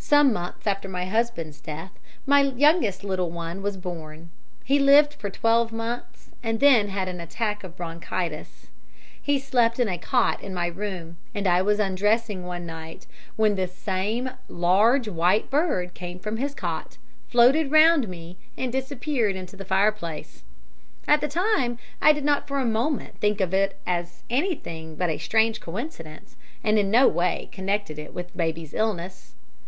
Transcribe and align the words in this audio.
"Some 0.00 0.32
months 0.32 0.66
after 0.66 0.88
my 0.88 1.04
husband's 1.04 1.60
death 1.60 1.90
my 2.24 2.40
youngest 2.40 3.04
little 3.04 3.30
one 3.30 3.60
was 3.60 3.76
born; 3.76 4.30
he 4.64 4.78
lived 4.78 5.12
for 5.12 5.28
twelve 5.28 5.70
months, 5.70 6.30
and 6.42 6.60
then 6.60 6.88
had 6.88 7.08
an 7.08 7.20
attack 7.20 7.62
of 7.62 7.76
bronchitis. 7.76 8.68
He 9.20 9.38
slept 9.38 9.78
in 9.78 9.86
a 9.86 9.98
cot 9.98 10.42
in 10.42 10.54
my 10.54 10.66
room, 10.66 11.18
and 11.34 11.46
I 11.46 11.60
was 11.60 11.78
undressing 11.78 12.44
one 12.46 12.64
night, 12.64 13.06
when 13.36 13.54
this 13.54 13.74
same 13.74 14.30
large 14.48 15.08
white 15.08 15.50
bird 15.50 15.92
came 15.92 16.18
from 16.18 16.38
his 16.38 16.54
cot, 16.54 16.96
floated 17.28 17.70
round 17.70 18.08
me, 18.08 18.38
and 18.56 18.72
disappeared 18.72 19.36
in 19.36 19.44
the 19.44 19.62
fireplace. 19.62 20.42
At 21.06 21.20
the 21.20 21.28
time 21.28 21.76
I 22.00 22.14
did 22.14 22.24
not 22.24 22.48
for 22.48 22.58
a 22.60 22.64
moment 22.64 23.20
think 23.20 23.42
of 23.42 23.52
it 23.52 23.78
as 23.86 24.22
anything 24.30 24.96
but 24.96 25.10
a 25.10 25.18
strange 25.18 25.60
coincidence, 25.60 26.34
and 26.64 26.78
in 26.78 26.90
no 26.90 27.06
way 27.08 27.50
connected 27.52 27.98
it 27.98 28.14
with 28.14 28.34
baby's 28.34 28.72
illness. 28.72 29.34